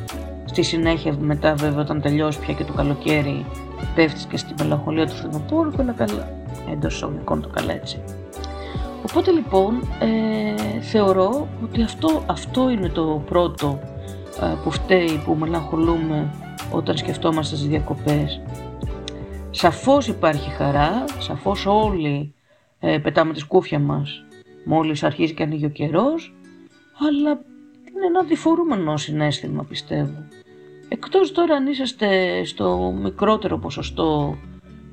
Στη 0.44 0.62
συνέχεια 0.62 1.14
μετά 1.20 1.54
βέβαια 1.54 1.80
όταν 1.80 2.00
τελειώσει 2.00 2.40
πια 2.40 2.54
και 2.54 2.64
το 2.64 2.72
καλοκαίρι 2.72 3.46
πέφτεις 3.94 4.24
και 4.24 4.36
στη 4.36 4.54
μελαγχολία 4.58 5.06
του 5.06 5.12
φθινοπόρου 5.12 5.70
και 5.70 5.80
όλα 5.80 5.92
καλά. 5.92 6.28
Εντός 6.72 6.94
εισαγωγικών 6.94 7.42
το 7.42 7.48
καλά 7.48 7.72
έτσι 7.72 8.02
Οπότε 9.08 9.30
λοιπόν 9.30 9.88
ε, 10.00 10.80
θεωρώ 10.80 11.48
ότι 11.62 11.82
αυτό, 11.82 12.24
αυτό 12.26 12.70
είναι 12.70 12.88
το 12.88 13.22
πρώτο 13.26 13.80
ε, 14.42 14.54
που 14.62 14.70
φταίει 14.70 15.22
που 15.24 15.34
μελαγχολούμε 15.34 16.34
όταν 16.72 16.96
σκεφτόμαστε 16.96 17.56
στις 17.56 17.68
διακοπές. 17.68 18.40
Σαφώς 19.50 20.08
υπάρχει 20.08 20.50
χαρά, 20.50 21.04
σαφώς 21.18 21.66
όλοι 21.66 22.34
ε, 22.80 22.98
πετάμε 22.98 23.32
τη 23.32 23.38
σκούφια 23.38 23.78
μας 23.78 24.24
μόλις 24.64 25.02
αρχίζει 25.02 25.34
και 25.34 25.42
ανοίγει 25.42 25.64
ο 25.64 25.70
καιρός, 25.70 26.34
αλλά 27.08 27.30
είναι 27.88 28.06
ένα 28.06 28.22
διφορούμενο 28.22 28.96
συνέστημα 28.96 29.64
πιστεύω. 29.64 30.26
Εκτός 30.88 31.32
τώρα 31.32 31.54
αν 31.54 31.66
είσαστε 31.66 32.44
στο 32.44 32.94
μικρότερο 33.02 33.58
ποσοστό 33.58 34.38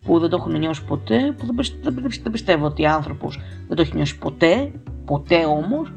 που 0.05 0.19
δεν 0.19 0.29
το 0.29 0.35
έχουν 0.35 0.59
νιώσει 0.59 0.85
ποτέ, 0.85 1.35
που 1.37 1.45
δεν, 2.23 2.31
πιστεύω 2.31 2.65
ότι 2.65 2.85
άνθρωπος 2.85 3.39
δεν 3.67 3.75
το 3.75 3.81
έχει 3.81 3.95
νιώσει 3.95 4.17
ποτέ, 4.17 4.71
ποτέ 5.05 5.45
όμως. 5.45 5.91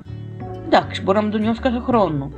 Εντάξει, 0.64 1.02
μπορεί 1.02 1.16
να 1.16 1.22
μην 1.22 1.32
το 1.32 1.38
νιώθει 1.38 1.60
κάθε 1.60 1.78
χρόνο. 1.78 2.30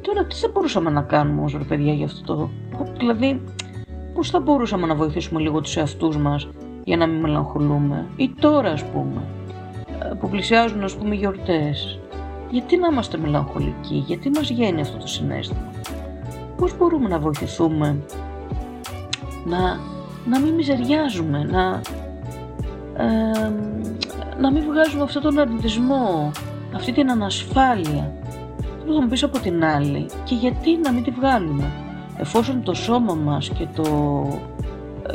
Τώρα 0.00 0.24
τι 0.24 0.34
θα 0.34 0.48
μπορούσαμε 0.52 0.90
να 0.90 1.02
κάνουμε 1.02 1.44
ως 1.44 1.52
ρε 1.52 1.64
παιδιά 1.64 1.92
για 1.92 2.04
αυτό 2.04 2.34
το... 2.34 2.50
Δηλαδή, 2.98 3.40
πώς 4.14 4.30
θα 4.30 4.40
μπορούσαμε 4.40 4.86
να 4.86 4.94
βοηθήσουμε 4.94 5.40
λίγο 5.40 5.60
τους 5.60 5.76
εαυτούς 5.76 6.16
μας 6.16 6.48
για 6.84 6.96
να 6.96 7.06
μην 7.06 7.20
μελαγχολούμε; 7.20 8.06
Ή 8.16 8.34
τώρα 8.40 8.70
ας 8.70 8.84
πούμε, 8.84 9.22
ε, 10.02 10.14
που 10.14 10.28
πλησιάζουν 10.28 10.84
ας 10.84 10.96
πούμε 10.96 11.14
γιορτές. 11.14 11.98
Γιατί 12.50 12.76
να 12.76 12.88
είμαστε 12.90 13.18
μελαγχολικοί, 13.18 14.04
γιατί 14.06 14.30
μας 14.30 14.50
γίνει 14.50 14.80
αυτό 14.80 14.96
το 14.96 15.06
συνέστημα; 15.06 15.70
Πώς 16.56 16.76
μπορούμε 16.76 17.08
να 17.08 17.18
βοηθηθούμε 17.18 17.96
να 19.44 19.78
να 20.24 20.40
μην 20.40 20.54
μιζεριάζουμε, 20.54 21.44
να, 21.44 21.80
να 24.40 24.52
μην 24.52 24.64
βγάζουμε 24.64 25.02
αυτόν 25.02 25.22
τον 25.22 25.38
αρνητισμό, 25.38 26.30
αυτή 26.74 26.92
την 26.92 27.10
ανασφάλεια. 27.10 28.12
Δεν 28.84 28.94
θα 28.94 29.02
μου 29.02 29.08
πεις 29.08 29.22
από 29.22 29.38
την 29.38 29.64
άλλη 29.64 30.06
και 30.24 30.34
γιατί 30.34 30.78
να 30.82 30.92
μην 30.92 31.04
τη 31.04 31.10
βγάλουμε; 31.10 31.64
Εφόσον 32.18 32.62
το 32.62 32.74
σώμα 32.74 33.14
μας 33.14 33.48
και, 33.48 33.66
το, 33.76 33.82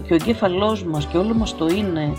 και 0.04 0.14
ο 0.14 0.16
εγκέφαλός 0.16 0.84
μας 0.84 1.06
και 1.06 1.18
όλο 1.18 1.34
μας 1.34 1.58
το 1.58 1.68
είναι 1.68 2.14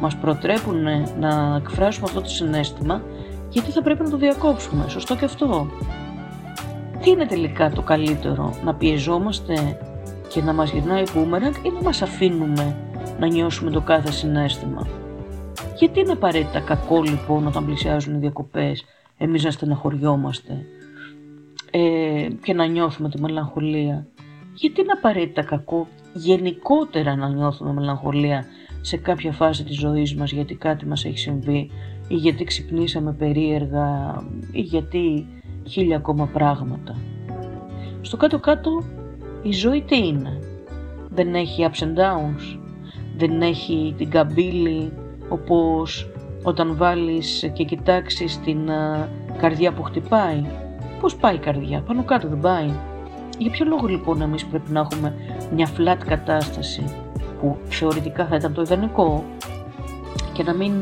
μας 0.00 0.16
προτρέπουν 0.16 0.82
να 1.20 1.56
εκφράσουμε 1.56 2.06
αυτό 2.08 2.20
το 2.20 2.28
συνέστημα, 2.28 3.02
γιατί 3.48 3.70
θα 3.70 3.82
πρέπει 3.82 4.02
να 4.02 4.10
το 4.10 4.16
διακόψουμε; 4.16 4.84
Σωστό 4.88 5.16
και 5.16 5.24
αυτό. 5.24 5.66
Τι 7.02 7.10
είναι 7.10 7.26
τελικά 7.26 7.70
το 7.70 7.82
καλύτερο, 7.82 8.54
να 8.64 8.74
πιεζόμαστε 8.74 9.78
και 10.32 10.42
να 10.42 10.52
μας 10.52 10.70
γυρνάει 10.70 11.02
μπούμεραγκ 11.14 11.54
ή 11.62 11.70
να 11.70 11.82
μας 11.82 12.02
αφήνουμε 12.02 12.76
να 13.18 13.26
νιώσουμε 13.26 13.70
το 13.70 13.80
κάθε 13.80 14.12
συνέστημα. 14.12 14.86
Γιατί 15.78 16.00
είναι 16.00 16.12
απαραίτητα 16.12 16.60
κακό 16.60 17.02
λοιπόν 17.02 17.46
όταν 17.46 17.64
πλησιάζουν 17.64 18.14
οι 18.14 18.18
διακοπές 18.18 18.84
εμείς 19.18 19.44
να 19.44 19.50
στεναχωριόμαστε 19.50 20.64
ε, 21.70 22.28
και 22.42 22.54
να 22.54 22.66
νιώθουμε 22.66 23.08
τη 23.08 23.20
μελαγχολία; 23.20 24.06
Γιατί 24.54 24.80
είναι 24.80 24.92
απαραίτητα 24.96 25.42
κακό 25.42 25.86
γενικότερα 26.14 27.16
να 27.16 27.28
νιώθουμε 27.28 27.72
μελαγχολία 27.72 28.44
σε 28.80 28.96
κάποια 28.96 29.32
φάση 29.32 29.64
της 29.64 29.78
ζωής 29.78 30.14
μας 30.14 30.32
γιατί 30.32 30.54
κάτι 30.54 30.86
μας 30.86 31.04
έχει 31.04 31.18
συμβεί 31.18 31.70
ή 32.08 32.14
γιατί 32.14 32.44
ξυπνήσαμε 32.44 33.12
περίεργα 33.12 34.14
ή 34.52 34.60
γιατί 34.60 35.26
χίλια 35.68 35.96
ακόμα 35.96 36.26
πράγματα; 36.26 36.96
Στο 38.00 38.16
κάτω-κάτω 38.16 38.82
η 39.42 39.52
ζωή 39.52 39.82
τι 39.82 40.06
είναι. 40.06 40.38
Δεν 41.08 41.34
έχει 41.34 41.68
ups 41.70 41.84
and 41.84 41.98
downs. 41.98 42.58
Δεν 43.16 43.42
έχει 43.42 43.94
την 43.98 44.10
καμπύλη 44.10 44.92
όπως 45.28 46.10
όταν 46.42 46.76
βάλεις 46.76 47.50
και 47.52 47.64
κοιτάξεις 47.64 48.40
την 48.40 48.58
καρδιά 49.38 49.72
που 49.72 49.82
χτυπάει. 49.82 50.44
Πώς 51.00 51.16
πάει 51.16 51.34
η 51.34 51.38
καρδιά, 51.38 51.80
πάνω 51.80 52.04
κάτω 52.04 52.28
δεν 52.28 52.40
πάει. 52.40 52.70
Για 53.38 53.50
ποιο 53.50 53.66
λόγο 53.66 53.86
λοιπόν 53.86 54.22
εμείς 54.22 54.46
πρέπει 54.46 54.70
να 54.70 54.80
έχουμε 54.80 55.14
μια 55.54 55.68
flat 55.78 55.98
κατάσταση 56.06 56.84
που 57.40 57.56
θεωρητικά 57.64 58.26
θα 58.26 58.36
ήταν 58.36 58.54
το 58.54 58.62
ιδανικό 58.62 59.24
και 60.32 60.42
να 60.42 60.54
μην 60.54 60.72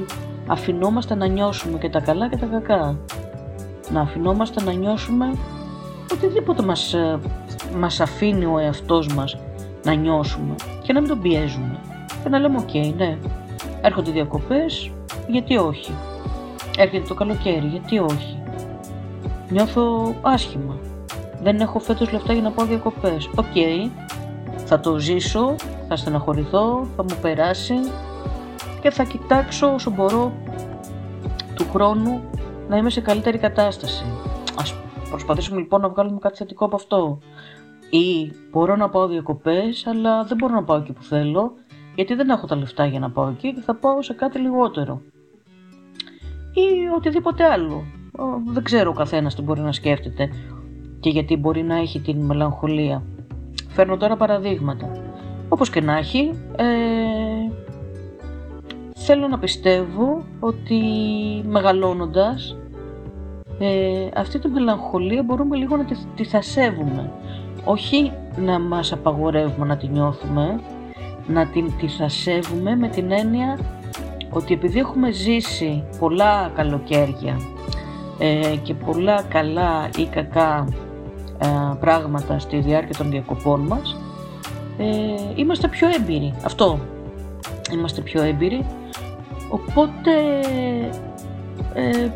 αφηνόμαστε 0.47 1.15
να 1.15 1.27
νιώσουμε 1.27 1.79
και 1.79 1.89
τα 1.89 2.01
καλά 2.01 2.29
και 2.29 2.37
τα 2.37 2.47
κακά. 2.47 2.99
Να 3.93 4.01
αφηνόμαστε 4.01 4.63
να 4.63 4.73
νιώσουμε 4.73 5.35
οτιδήποτε 6.13 6.63
μας 6.63 6.95
μας 7.77 8.01
αφήνει 8.01 8.45
ο 8.45 8.59
εαυτός 8.59 9.07
μας 9.07 9.37
να 9.85 9.95
νιώσουμε 9.95 10.55
και 10.83 10.93
να 10.93 11.01
μην 11.01 11.09
τον 11.09 11.21
πιέζουμε 11.21 11.79
και 12.23 12.29
να 12.29 12.39
λέμε 12.39 12.59
οκ, 12.59 12.75
ναι, 12.97 13.19
έρχονται 13.81 14.11
διακοπές, 14.11 14.91
γιατί 15.29 15.57
όχι; 15.57 15.93
Έρχεται 16.77 17.09
το 17.09 17.15
καλοκαίρι, 17.15 17.67
γιατί 17.67 17.99
όχι; 17.99 18.43
Νιώθω 19.49 20.15
άσχημα. 20.23 20.79
Δεν 21.43 21.61
έχω 21.61 21.79
φέτος 21.79 22.13
λεφτά 22.13 22.33
για 22.33 22.43
να 22.43 22.51
πάω 22.51 22.67
διακοπές. 22.67 23.31
Οκ, 23.37 23.45
θα 24.65 24.81
το 24.81 24.99
ζήσω, 24.99 25.55
θα 25.89 25.97
στεναχωρηθώ, 25.97 26.87
θα 26.97 27.03
μου 27.03 27.17
περάσει 27.21 27.75
και 28.81 28.91
θα 28.91 29.05
κοιτάξω 29.05 29.75
όσο 29.75 29.91
μπορώ 29.91 30.33
του 31.55 31.67
χρόνου 31.73 32.21
να 32.69 32.77
είμαι 32.77 32.91
σε 32.91 33.01
καλύτερη 33.01 33.39
κατάσταση. 33.39 34.05
Ας 34.61 34.75
προσπαθήσουμε 35.11 35.59
λοιπόν 35.59 35.81
να 35.81 35.89
βγάλουμε 35.89 36.19
κάτι 36.21 36.37
θετικό 36.37 36.65
από 36.65 36.77
αυτό. 36.77 37.19
Ή 37.91 38.33
μπορώ 38.51 38.77
να 38.77 38.89
πάω 38.89 39.07
διακοπές, 39.07 39.87
αλλά 39.87 40.25
δεν 40.25 40.37
μπορώ 40.37 40.55
να 40.55 40.65
πάω 40.65 40.77
εκεί 40.77 40.93
που 40.93 41.03
θέλω, 41.03 41.53
γιατί 41.95 42.15
δεν 42.15 42.29
έχω 42.29 42.47
τα 42.47 42.57
λεφτά 42.57 42.87
για 42.87 42.99
να 42.99 43.11
πάω 43.11 43.29
εκεί 43.29 43.55
και 43.55 43.61
θα 43.61 43.75
πάω 43.75 44.03
σε 44.03 44.13
κάτι 44.13 44.39
λιγότερο. 44.39 45.03
ή 46.55 46.89
οτιδήποτε 46.97 47.45
άλλο. 47.45 47.85
Δεν 48.45 48.63
ξέρω 48.63 48.91
ο 48.91 48.95
καθένας 48.95 49.35
τι 49.35 49.43
μπορεί 49.43 49.61
να 49.61 49.73
σκέφτεται 49.73 50.29
και 51.01 51.11
γιατί 51.11 51.37
μπορεί 51.37 51.63
να 51.63 51.77
έχει 51.77 52.01
την 52.01 52.21
μελαγχολία. 52.21 53.03
Φέρνω 53.69 53.97
τώρα 53.97 54.17
παραδείγματα. 54.17 54.91
Όπως 55.49 55.71
και 55.71 55.81
να 55.81 55.97
έχει, 55.97 56.31
ε, 56.57 56.65
θέλω 58.95 59.29
να 59.29 59.39
πιστεύω 59.39 60.25
ότι 60.41 60.83
μεγαλώνοντας 61.47 62.57
ε, 63.63 64.09
αυτή 64.15 64.39
τη 64.39 64.49
μελαγχολία 64.49 65.23
μπορούμε 65.23 65.57
λίγο 65.57 65.77
να 65.77 65.85
τη, 65.85 65.95
τη 66.17 66.25
θασεύουμε. 66.25 67.11
Όχι 67.65 68.13
να 68.37 68.59
μας 68.59 68.93
απαγορεύουμε 68.93 69.67
να 69.67 69.77
τη 69.77 69.89
νιώθουμε, 69.89 70.61
να 71.27 71.47
την 71.47 71.73
τη 71.79 71.89
θασεύουμε 71.89 72.77
με 72.77 72.89
την 72.89 73.11
έννοια 73.11 73.59
ότι 74.31 74.55
επειδή 74.55 74.79
έχουμε 74.79 75.11
ζήσει 75.11 75.85
πολλά 75.99 76.51
καλοκαίρια 76.55 77.41
ε, 78.19 78.57
και 78.63 78.75
πολλά 78.75 79.23
καλά 79.23 79.89
ή 79.97 80.05
κακά 80.05 80.67
ε, 81.39 81.47
πράγματα 81.81 82.39
στη 82.39 82.59
διάρκεια 82.59 82.95
των 82.97 83.11
διακοπών 83.11 83.61
μας, 83.61 83.97
ε, 84.79 84.87
είμαστε 85.35 85.69
πιο 85.69 85.89
έμπειροι. 85.89 86.35
Αυτό. 86.45 86.79
Είμαστε 87.73 88.01
πιο 88.01 88.23
έμπειροι. 88.23 88.67
Οπότε 89.51 90.11
ε, 91.75 91.91
δεν 91.93 92.13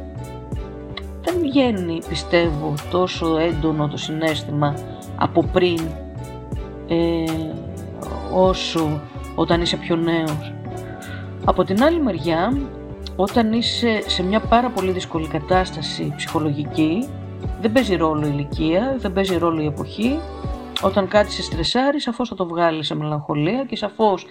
βγαίνει, 1.55 1.99
πιστεύω, 2.09 2.75
τόσο 2.91 3.37
έντονο 3.37 3.89
το 3.89 3.97
συνέστημα 3.97 4.75
από 5.17 5.45
πριν 5.53 5.79
ε, 6.89 7.25
όσο 8.35 9.01
όταν 9.35 9.61
είσαι 9.61 9.77
πιο 9.77 9.97
νέος. 9.97 10.53
Από 11.45 11.65
την 11.65 11.83
άλλη 11.83 12.01
μεριά, 12.03 12.57
όταν 13.17 13.53
είσαι 13.53 14.03
σε 14.07 14.23
μια 14.23 14.41
πάρα 14.41 14.69
πολύ 14.71 14.91
δύσκολη 14.91 15.27
κατάσταση 15.27 16.13
ψυχολογική, 16.17 17.09
δεν 17.61 17.73
παίζει 17.73 17.97
ρόλο 17.97 18.27
η 18.27 18.31
ηλικία, 18.33 18.97
δεν 18.99 19.13
παίζει 19.13 19.37
ρόλο 19.37 19.63
η 19.63 19.67
εποχή. 19.67 20.19
Όταν 20.83 21.09
κάτι 21.09 21.31
σε 21.31 21.43
στρεσάρει, 21.43 22.01
σαφώς 22.01 22.29
θα 22.29 22.35
το 22.35 22.47
βγάλεις 22.47 22.87
σε 22.87 22.95
μελαγχολία 22.95 23.65
και 23.65 23.77
σαφώς 23.77 24.27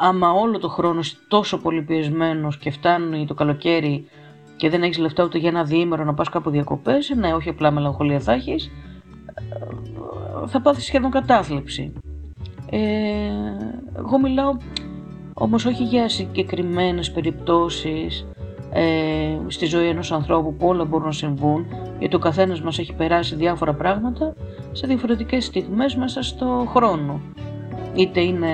άμα 0.00 0.32
όλο 0.32 0.58
το 0.58 0.68
χρόνο 0.68 0.98
είσαι 0.98 1.16
τόσο 1.28 1.58
πολύ 1.58 1.82
πιεσμένος 1.82 2.58
και 2.58 2.70
φτάνει 2.70 3.26
το 3.26 3.34
καλοκαίρι 3.34 4.08
και 4.56 4.70
δεν 4.70 4.82
έχεις 4.82 4.98
λεφτά 4.98 5.24
ούτε 5.24 5.38
για 5.38 5.48
ένα 5.48 5.64
διήμερο 5.64 6.04
να 6.04 6.14
πας 6.14 6.28
κάπου 6.28 6.50
διακοπές, 6.50 7.12
ναι, 7.16 7.34
όχι 7.34 7.48
απλά 7.48 7.70
μελαγχολία 7.70 8.20
θα 8.20 8.32
έχεις, 8.32 8.70
θα 10.46 10.60
πάθεις 10.60 10.84
σχεδόν 10.84 11.10
κατάθλιψη. 11.10 11.92
Ε, 12.70 12.78
εγώ 13.96 14.18
μιλάω 14.22 14.56
όμως 15.34 15.64
όχι 15.64 15.82
για 15.82 16.08
συγκεκριμένες 16.08 17.10
περιπτώσεις 17.10 18.26
ε, 18.72 19.38
στη 19.46 19.66
ζωή 19.66 19.88
ενός 19.88 20.12
ανθρώπου 20.12 20.54
που 20.54 20.66
όλα 20.66 20.84
μπορούν 20.84 21.06
να 21.06 21.12
συμβούν, 21.12 21.66
γιατί 21.98 22.16
ο 22.16 22.18
καθένας 22.18 22.62
μας 22.62 22.78
έχει 22.78 22.92
περάσει 22.92 23.34
διάφορα 23.34 23.74
πράγματα 23.74 24.34
σε 24.72 24.86
διαφορετικές 24.86 25.44
στιγμές 25.44 25.96
μέσα 25.96 26.22
στο 26.22 26.66
χρόνο. 26.74 27.20
Είτε 27.94 28.20
είναι 28.20 28.48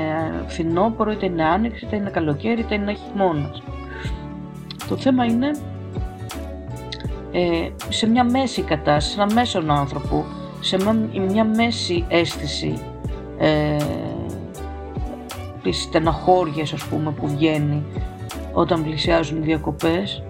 φθινόπωρο, 0.46 1.10
είτε 1.10 1.26
είναι 1.26 1.44
άνοιξη, 1.44 1.84
είτε 1.84 1.96
είναι 1.96 2.10
καλοκαίρι, 2.10 2.60
είτε 2.60 2.74
είναι 2.74 2.94
χειμώνας. 2.94 3.62
Το 4.88 4.96
θέμα 4.96 5.24
είναι 5.24 5.50
ε, 7.32 7.68
σε 7.88 8.08
μια 8.08 8.24
μέση 8.24 8.62
κατάσταση, 8.62 9.14
σε 9.14 9.22
ένα 9.22 9.32
μέσον 9.32 9.70
άνθρωπο, 9.70 10.24
σε 10.60 10.76
μια, 11.28 11.44
μέση 11.44 12.04
αίσθηση 12.08 12.78
ε, 13.38 13.76
τις 15.62 15.82
στεναχώριες 15.82 16.72
ας 16.72 16.84
πούμε 16.84 17.10
που 17.10 17.28
βγαίνει 17.28 17.82
όταν 18.52 18.82
πλησιάζουν 18.82 19.36
οι 19.36 19.44
διακοπές 19.44 20.22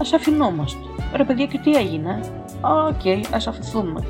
ας 0.00 0.12
αφηνόμαστε. 0.12 0.78
Ρε 1.14 1.24
παιδιά 1.24 1.46
και 1.46 1.58
τι 1.58 1.74
έγινε. 1.74 2.20
OK, 2.60 3.00
okay, 3.04 3.20
ας 3.30 3.46
αφηθούμε. 3.46 4.04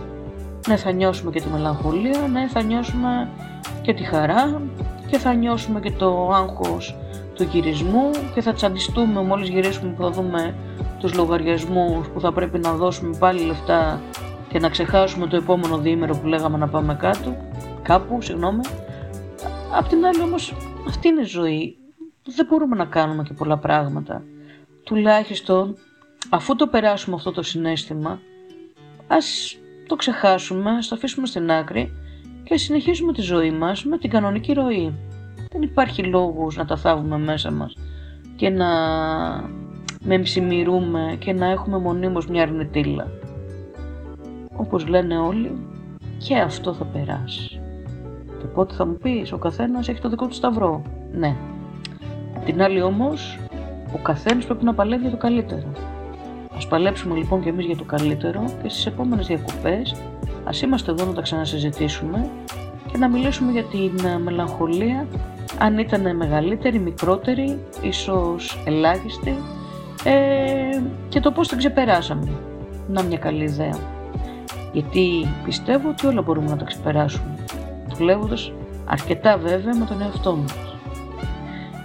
Ναι 0.68 0.76
θα 0.76 0.92
νιώσουμε 0.92 1.30
και 1.30 1.40
τη 1.40 1.48
μελαγχολία, 1.48 2.28
ναι 2.32 2.48
θα 2.48 2.62
νιώσουμε 2.62 3.28
και 3.82 3.94
τη 3.94 4.02
χαρά 4.02 4.62
και 5.06 5.18
θα 5.18 5.32
νιώσουμε 5.32 5.80
και 5.80 5.90
το 5.90 6.30
άγχος 6.32 6.96
του 7.34 7.42
γυρισμού 7.42 8.10
και 8.34 8.40
θα 8.40 8.52
τσαντιστούμε 8.52 9.22
μόλις 9.22 9.48
γυρίσουμε 9.48 9.92
που 9.92 10.02
θα 10.02 10.10
δούμε 10.10 10.54
τους 10.98 11.14
λογαριασμούς 11.14 12.08
που 12.08 12.20
θα 12.20 12.32
πρέπει 12.32 12.58
να 12.58 12.72
δώσουμε 12.72 13.16
πάλι 13.18 13.40
λεφτά 13.40 14.00
και 14.48 14.58
να 14.58 14.68
ξεχάσουμε 14.68 15.26
το 15.26 15.36
επόμενο 15.36 15.78
διήμερο 15.78 16.16
που 16.16 16.26
λέγαμε 16.26 16.56
να 16.56 16.68
πάμε 16.68 16.94
κάτω, 16.94 17.36
κάπου, 17.82 18.22
συγγνώμη. 18.22 18.60
Απ' 19.72 19.88
την 19.88 20.06
άλλη 20.06 20.20
όμως 20.20 20.54
αυτή 20.86 21.08
είναι 21.08 21.20
η 21.20 21.24
ζωή. 21.24 21.76
Δεν 22.36 22.46
μπορούμε 22.46 22.76
να 22.76 22.84
κάνουμε 22.84 23.22
και 23.22 23.32
πολλά 23.32 23.58
πράγματα. 23.58 24.22
Τουλάχιστον 24.84 25.76
αφού 26.28 26.56
το 26.56 26.66
περάσουμε 26.66 27.16
αυτό 27.16 27.32
το 27.32 27.42
συνέστημα 27.42 28.20
ας 29.06 29.56
το 29.86 29.96
ξεχάσουμε, 29.96 30.70
ας 30.70 30.88
το 30.88 30.94
αφήσουμε 30.94 31.26
στην 31.26 31.50
άκρη 31.50 31.92
και 32.44 32.56
συνεχίσουμε 32.56 33.12
τη 33.12 33.20
ζωή 33.20 33.50
μας 33.50 33.84
με 33.84 33.98
την 33.98 34.10
κανονική 34.10 34.52
ροή. 34.52 34.94
Δεν 35.52 35.62
υπάρχει 35.62 36.02
λόγος 36.02 36.56
να 36.56 36.64
τα 36.64 36.76
θάβουμε 36.76 37.18
μέσα 37.18 37.50
μας 37.50 37.76
και 38.36 38.50
να 38.50 38.68
με 40.06 41.16
και 41.18 41.32
να 41.32 41.46
έχουμε 41.46 41.78
μονίμως 41.78 42.26
μια 42.26 42.42
αρνητήλα. 42.42 43.06
Όπως 44.56 44.86
λένε 44.86 45.18
όλοι, 45.18 45.58
και 46.18 46.36
αυτό 46.36 46.72
θα 46.72 46.84
περάσει. 46.84 47.60
Και 48.38 48.46
πότε 48.54 48.74
θα 48.74 48.86
μου 48.86 48.98
πεις, 49.02 49.32
ο 49.32 49.38
καθένας 49.38 49.88
έχει 49.88 50.00
το 50.00 50.08
δικό 50.08 50.26
του 50.26 50.34
σταυρό. 50.34 50.82
Ναι. 51.12 51.36
Την 52.44 52.62
άλλη 52.62 52.82
όμως, 52.82 53.38
ο 53.94 53.98
καθένας 53.98 54.44
πρέπει 54.44 54.64
να 54.64 54.74
παλεύει 54.74 55.02
για 55.02 55.10
το 55.10 55.16
καλύτερο. 55.16 55.72
Ας 56.56 56.66
παλέψουμε 56.66 57.16
λοιπόν 57.16 57.42
και 57.42 57.48
εμείς 57.48 57.66
για 57.66 57.76
το 57.76 57.84
καλύτερο 57.84 58.44
και 58.62 58.68
στις 58.68 58.86
επόμενες 58.86 59.26
διακοπές 59.26 59.94
ας 60.44 60.62
είμαστε 60.62 60.90
εδώ 60.90 61.04
να 61.04 61.12
τα 61.12 61.20
ξανασυζητήσουμε 61.20 62.30
και 62.92 62.98
να 62.98 63.08
μιλήσουμε 63.08 63.52
για 63.52 63.64
την 63.64 64.04
ε, 64.04 64.18
μελαγχολία 64.18 65.06
αν 65.58 65.78
ήταν 65.78 66.16
μεγαλύτερη, 66.16 66.78
μικρότερη, 66.78 67.58
ίσως 67.82 68.62
ελάχιστη 68.64 69.36
ε, 70.04 70.82
και 71.08 71.20
το 71.20 71.30
πώς 71.32 71.48
την 71.48 71.58
ξεπεράσαμε. 71.58 72.28
Να 72.88 73.02
μια 73.02 73.18
καλή 73.18 73.44
ιδέα. 73.44 73.78
Γιατί 74.72 75.26
πιστεύω 75.44 75.88
ότι 75.88 76.06
όλα 76.06 76.22
μπορούμε 76.22 76.50
να 76.50 76.56
τα 76.56 76.64
ξεπεράσουμε. 76.64 77.34
Δουλεύοντας 77.96 78.52
αρκετά 78.84 79.36
βέβαια 79.36 79.76
με 79.76 79.84
τον 79.84 80.02
εαυτό 80.02 80.36
μας. 80.36 80.76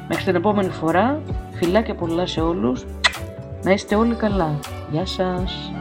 Μέχρι 0.08 0.24
την 0.24 0.36
επόμενη 0.36 0.70
φορά, 0.70 1.22
φιλάκια 1.52 1.96
πολλά 1.96 2.26
σε 2.26 2.42
όλους. 2.42 2.86
Να 3.64 3.72
είστε 3.72 3.96
όλοι 3.96 4.16
καλά. 4.16 4.60
Γεια 4.92 5.06
σας. 5.06 5.72